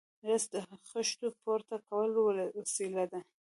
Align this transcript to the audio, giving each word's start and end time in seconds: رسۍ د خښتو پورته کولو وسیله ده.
رسۍ 0.27 0.47
د 0.53 0.55
خښتو 0.89 1.27
پورته 1.41 1.75
کولو 1.89 2.21
وسیله 2.57 3.03
ده. 3.11 3.19